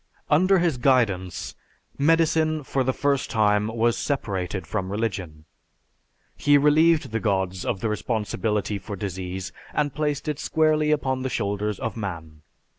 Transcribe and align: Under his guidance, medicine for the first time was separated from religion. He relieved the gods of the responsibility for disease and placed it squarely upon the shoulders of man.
Under 0.31 0.57
his 0.57 0.79
guidance, 0.79 1.53
medicine 1.95 2.63
for 2.63 2.83
the 2.83 2.91
first 2.91 3.29
time 3.29 3.67
was 3.67 3.95
separated 3.95 4.65
from 4.65 4.89
religion. 4.91 5.45
He 6.35 6.57
relieved 6.57 7.11
the 7.11 7.19
gods 7.19 7.63
of 7.63 7.81
the 7.81 7.89
responsibility 7.89 8.79
for 8.79 8.95
disease 8.95 9.51
and 9.75 9.93
placed 9.93 10.27
it 10.27 10.39
squarely 10.39 10.89
upon 10.89 11.21
the 11.21 11.29
shoulders 11.29 11.77
of 11.79 11.95
man. 11.95 12.41